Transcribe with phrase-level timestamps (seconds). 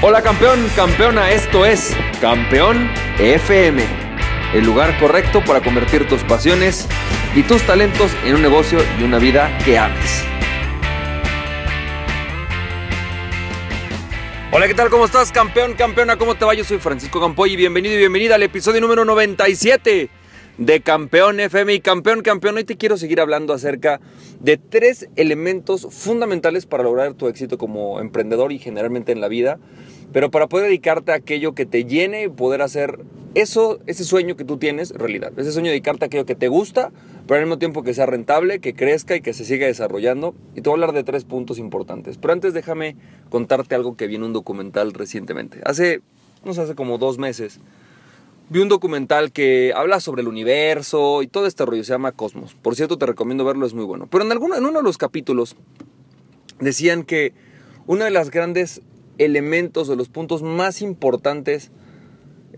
[0.00, 3.82] Hola campeón, campeona, esto es Campeón FM,
[4.54, 6.86] el lugar correcto para convertir tus pasiones
[7.34, 10.22] y tus talentos en un negocio y una vida que ames.
[14.52, 14.88] Hola, ¿qué tal?
[14.88, 16.16] ¿Cómo estás, campeón, campeona?
[16.16, 16.54] ¿Cómo te va?
[16.54, 20.10] Yo soy Francisco Campoy y bienvenido y bienvenida al episodio número 97
[20.58, 22.56] de Campeón FM y Campeón, campeón.
[22.56, 24.00] Hoy te quiero seguir hablando acerca
[24.40, 29.58] de tres elementos fundamentales para lograr tu éxito como emprendedor y generalmente en la vida
[30.12, 33.00] pero para poder dedicarte a aquello que te llene y poder hacer
[33.34, 35.32] eso, ese sueño que tú tienes realidad.
[35.36, 36.90] Ese sueño de dedicarte a aquello que te gusta,
[37.26, 40.34] pero al mismo tiempo que sea rentable, que crezca y que se siga desarrollando.
[40.54, 42.16] Y te voy a hablar de tres puntos importantes.
[42.16, 42.96] Pero antes déjame
[43.28, 45.60] contarte algo que vi en un documental recientemente.
[45.64, 46.00] Hace,
[46.44, 47.60] no sé, hace como dos meses,
[48.48, 51.84] vi un documental que habla sobre el universo y todo este rollo.
[51.84, 52.54] Se llama Cosmos.
[52.54, 54.08] Por cierto, te recomiendo verlo, es muy bueno.
[54.10, 55.54] Pero en, alguno, en uno de los capítulos
[56.60, 57.34] decían que
[57.86, 58.82] una de las grandes
[59.18, 61.70] elementos, de los puntos más importantes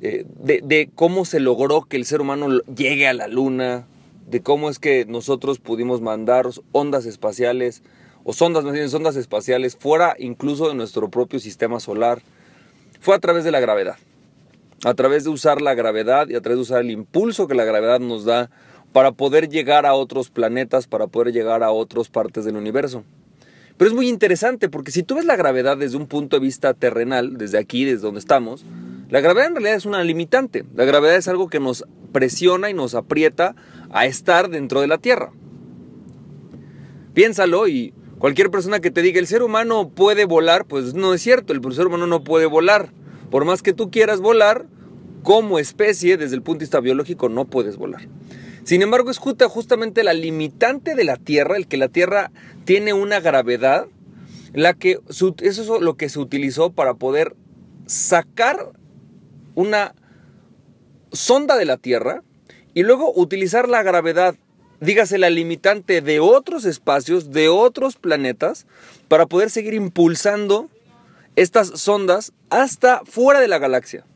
[0.02, 3.86] eh, de, cómo se logró que el ser humano llegue a la luna,
[4.26, 7.82] de cómo es que nosotros pudimos mandar ondas espaciales,
[8.24, 12.22] o sondas, más ondas espaciales, fuera incluso de nuestro propio sistema solar,
[13.00, 13.96] fue a través de la gravedad.
[14.84, 17.64] A través de usar la gravedad y a través de usar el impulso que la
[17.64, 18.50] gravedad nos da
[18.94, 23.04] para poder llegar a otros planetas, para poder llegar a otras partes del universo.
[23.80, 26.74] Pero es muy interesante porque si tú ves la gravedad desde un punto de vista
[26.74, 28.66] terrenal, desde aquí, desde donde estamos,
[29.08, 30.66] la gravedad en realidad es una limitante.
[30.74, 33.56] La gravedad es algo que nos presiona y nos aprieta
[33.88, 35.32] a estar dentro de la Tierra.
[37.14, 41.22] Piénsalo y cualquier persona que te diga el ser humano puede volar, pues no es
[41.22, 42.92] cierto, el ser humano no puede volar.
[43.30, 44.66] Por más que tú quieras volar,
[45.22, 48.02] como especie, desde el punto de vista biológico, no puedes volar.
[48.70, 52.30] Sin embargo, es justamente la limitante de la Tierra, el que la Tierra
[52.64, 53.88] tiene una gravedad,
[54.52, 57.34] la que, eso es lo que se utilizó para poder
[57.86, 58.70] sacar
[59.56, 59.96] una
[61.10, 62.22] sonda de la Tierra
[62.72, 64.36] y luego utilizar la gravedad,
[64.80, 68.68] dígase la limitante de otros espacios, de otros planetas,
[69.08, 70.70] para poder seguir impulsando
[71.34, 74.06] estas sondas hasta fuera de la galaxia.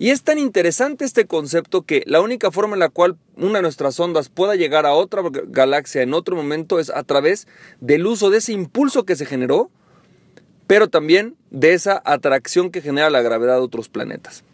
[0.00, 3.62] Y es tan interesante este concepto que la única forma en la cual una de
[3.62, 7.48] nuestras ondas pueda llegar a otra galaxia en otro momento es a través
[7.80, 9.70] del uso de ese impulso que se generó,
[10.68, 14.44] pero también de esa atracción que genera la gravedad de otros planetas.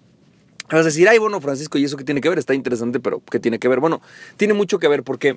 [0.71, 2.39] Vas a decir, ay, bueno, Francisco, ¿y eso qué tiene que ver?
[2.39, 3.81] Está interesante, pero ¿qué tiene que ver?
[3.81, 4.01] Bueno,
[4.39, 5.37] tiene mucho que ver porque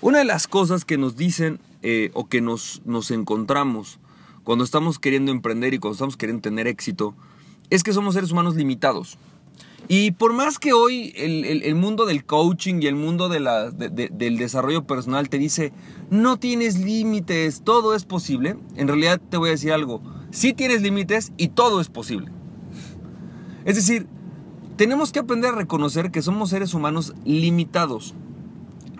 [0.00, 4.00] una de las cosas que nos dicen eh, o que nos, nos encontramos
[4.42, 7.14] cuando estamos queriendo emprender y cuando estamos queriendo tener éxito
[7.70, 9.16] es que somos seres humanos limitados.
[9.86, 14.38] Y por más que hoy el, mundo del coaching y el mundo de la, del
[14.38, 15.72] desarrollo personal te dice,
[16.10, 20.80] no tienes límites, todo es posible, en realidad te voy a decir algo, sí tienes
[20.80, 22.30] límites y todo es posible.
[23.66, 24.06] Es decir,
[24.76, 28.14] tenemos que aprender a reconocer que somos seres humanos limitados,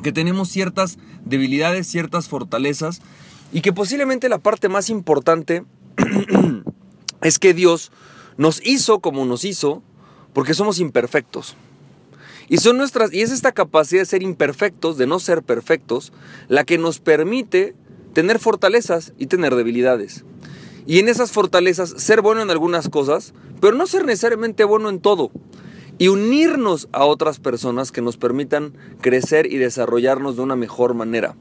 [0.02, 3.00] que tenemos ciertas debilidades, ciertas fortalezas
[3.52, 5.64] y que posiblemente la parte más importante
[7.22, 7.90] es que Dios
[8.36, 9.82] nos hizo como nos hizo
[10.34, 11.56] porque somos imperfectos.
[12.48, 16.12] Y, son nuestras, y es esta capacidad de ser imperfectos, de no ser perfectos,
[16.48, 17.74] la que nos permite
[18.12, 20.24] tener fortalezas y tener debilidades.
[20.86, 25.00] Y en esas fortalezas ser bueno en algunas cosas, pero no ser necesariamente bueno en
[25.00, 25.30] todo.
[25.96, 31.36] Y unirnos a otras personas que nos permitan crecer y desarrollarnos de una mejor manera.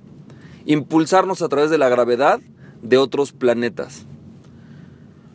[0.66, 2.40] Impulsarnos a través de la gravedad
[2.82, 4.06] de otros planetas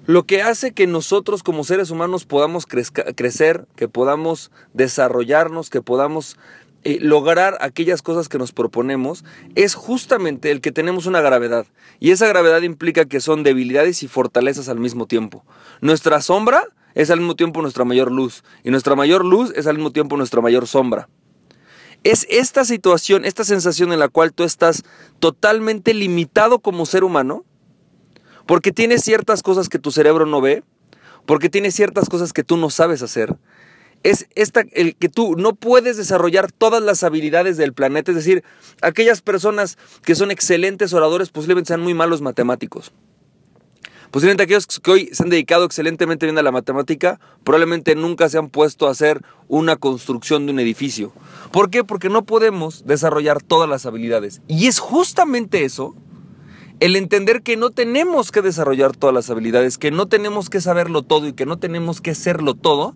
[0.09, 6.39] lo que hace que nosotros como seres humanos podamos crecer, que podamos desarrollarnos, que podamos
[6.83, 9.23] eh, lograr aquellas cosas que nos proponemos,
[9.55, 11.67] es justamente el que tenemos una gravedad.
[12.01, 15.45] Y esa gravedad implica que son debilidades y fortalezas al mismo tiempo.
[15.83, 16.65] Nuestra sombra
[16.95, 20.17] es al mismo tiempo nuestra mayor luz, y nuestra mayor luz es al mismo tiempo
[20.17, 21.11] nuestra mayor sombra.
[22.03, 24.85] Es esta situación, esta sensación en la cual tú estás
[25.19, 27.45] totalmente limitado como ser humano,
[28.49, 30.63] porque tienes ciertas cosas que tu cerebro no ve,
[31.27, 33.37] porque tienes ciertas cosas que tú no sabes hacer.
[34.05, 38.11] Es esta, el que tú no puedes desarrollar todas las habilidades del planeta.
[38.11, 38.43] Es decir,
[38.81, 42.91] aquellas personas que son excelentes oradores posiblemente sean muy malos matemáticos.
[44.11, 48.39] Posiblemente aquellos que hoy se han dedicado excelentemente bien a la matemática, probablemente nunca se
[48.39, 51.13] han puesto a hacer una construcción de un edificio.
[51.53, 51.85] ¿Por qué?
[51.85, 54.41] Porque no podemos desarrollar todas las habilidades.
[54.49, 55.95] Y es justamente eso
[56.81, 61.03] el entender que no tenemos que desarrollar todas las habilidades, que no tenemos que saberlo
[61.03, 62.95] todo y que no tenemos que serlo todo,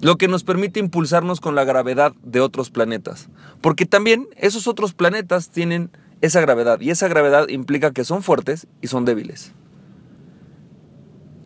[0.00, 3.28] lo que nos permite impulsarnos con la gravedad de otros planetas.
[3.60, 5.90] Porque también esos otros planetas tienen
[6.20, 9.52] esa gravedad y esa gravedad implica que son fuertes y son débiles.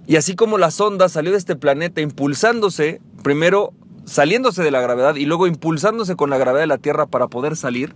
[0.07, 3.73] Y así como la sonda salió de este planeta impulsándose, primero
[4.05, 7.57] saliéndose de la gravedad y luego impulsándose con la gravedad de la Tierra para poder
[7.57, 7.95] salir,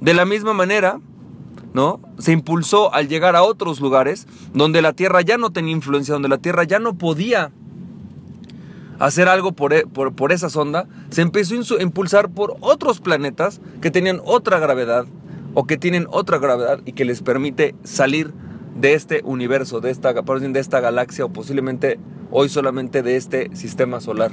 [0.00, 0.98] de la misma manera,
[1.72, 2.00] ¿no?
[2.18, 6.28] Se impulsó al llegar a otros lugares donde la Tierra ya no tenía influencia, donde
[6.28, 7.52] la Tierra ya no podía
[8.98, 13.90] hacer algo por, e, por, esa sonda, se empezó a impulsar por otros planetas que
[13.90, 15.06] tenían otra gravedad
[15.54, 18.32] o que tienen otra gravedad y que les permite salir
[18.78, 21.98] de este universo, de esta, de esta galaxia o posiblemente
[22.30, 24.32] hoy solamente de este sistema solar.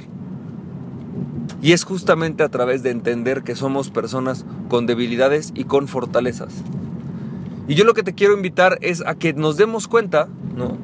[1.62, 6.62] Y es justamente a través de entender que somos personas con debilidades y con fortalezas.
[7.68, 10.26] Y yo lo que te quiero invitar es a que nos demos cuenta,
[10.56, 10.78] ¿no?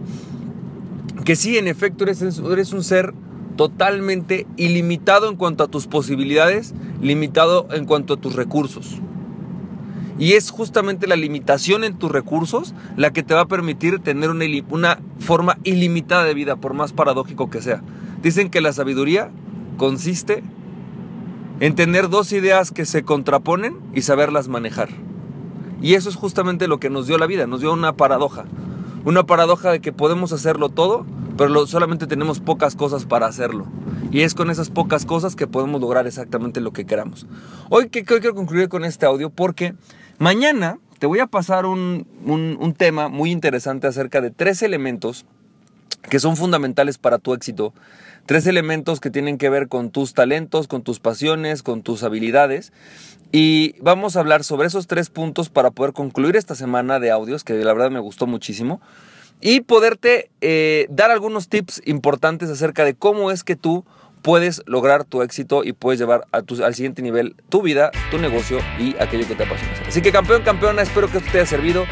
[1.24, 3.14] Que sí, en efecto, eres, un ser
[3.56, 8.98] totalmente ilimitado en cuanto a tus posibilidades, limitado en cuanto a tus recursos.
[10.18, 14.30] Y es justamente la limitación en tus recursos la que te va a permitir tener
[14.30, 17.82] una, forma ilimitada de vida, por más paradójico que sea.
[18.22, 19.30] Dicen que la sabiduría
[19.78, 20.42] consiste
[21.60, 24.90] en tener dos ideas que se contraponen y saberlas manejar.
[25.84, 28.46] Y eso es justamente lo que nos dio la vida, nos dio una paradoja.
[29.04, 31.04] Una paradoja de que podemos hacerlo todo,
[31.36, 33.66] pero solamente tenemos pocas cosas para hacerlo.
[34.10, 37.26] Y es con esas pocas cosas que podemos lograr exactamente lo que queramos.
[37.68, 39.74] Hoy, que, quiero concluir con este audio porque
[40.16, 45.26] mañana te voy a pasar un, un tema muy interesante acerca de tres elementos
[46.08, 47.72] que son fundamentales para tu éxito
[48.26, 52.72] Tres elementos que tienen que ver con tus talentos, con tus pasiones, con tus habilidades.
[53.32, 57.44] Y vamos a hablar sobre esos tres puntos para poder concluir esta semana de audios,
[57.44, 58.80] que la verdad me gustó muchísimo.
[59.42, 63.84] Y poderte eh, dar algunos tips importantes acerca de cómo es que tú
[64.22, 68.16] puedes lograr tu éxito y puedes llevar a tu, al siguiente nivel tu vida, tu
[68.16, 69.74] negocio y aquello que te apasiona.
[69.86, 71.84] Así que campeón, campeona, espero que esto te haya servido.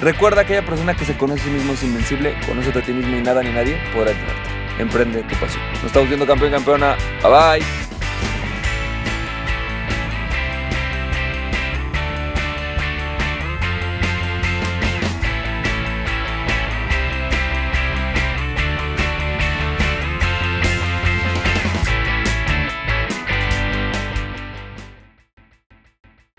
[0.00, 2.92] Recuerda que aquella persona que se conoce a sí mismo es invencible, conoce a ti
[2.92, 5.62] mismo y nada ni nadie podrá detenerte emprende tu pasión.
[5.74, 6.96] Nos estamos viendo campeón, campeona.
[7.22, 7.85] Bye bye.